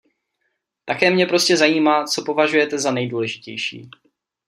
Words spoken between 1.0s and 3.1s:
mě prostě zajímá, co považujete za